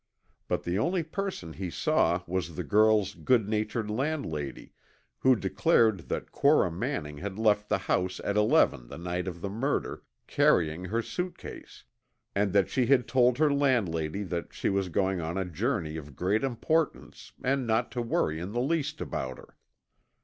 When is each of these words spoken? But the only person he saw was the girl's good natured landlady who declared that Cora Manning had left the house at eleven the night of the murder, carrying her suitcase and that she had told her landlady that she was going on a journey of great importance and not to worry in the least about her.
But 0.47 0.63
the 0.63 0.79
only 0.79 1.03
person 1.03 1.53
he 1.53 1.69
saw 1.69 2.23
was 2.25 2.55
the 2.55 2.63
girl's 2.63 3.13
good 3.13 3.47
natured 3.47 3.87
landlady 3.91 4.73
who 5.19 5.35
declared 5.35 6.09
that 6.09 6.31
Cora 6.31 6.71
Manning 6.71 7.19
had 7.19 7.37
left 7.37 7.69
the 7.69 7.77
house 7.77 8.19
at 8.23 8.35
eleven 8.35 8.87
the 8.87 8.97
night 8.97 9.27
of 9.27 9.41
the 9.41 9.47
murder, 9.51 10.01
carrying 10.25 10.85
her 10.85 11.03
suitcase 11.03 11.83
and 12.33 12.51
that 12.51 12.67
she 12.67 12.87
had 12.87 13.07
told 13.07 13.37
her 13.37 13.53
landlady 13.53 14.23
that 14.23 14.55
she 14.55 14.69
was 14.69 14.89
going 14.89 15.21
on 15.21 15.37
a 15.37 15.45
journey 15.45 15.97
of 15.97 16.15
great 16.15 16.43
importance 16.43 17.33
and 17.43 17.67
not 17.67 17.91
to 17.91 18.01
worry 18.01 18.39
in 18.39 18.53
the 18.53 18.59
least 18.59 19.01
about 19.01 19.37
her. 19.37 19.55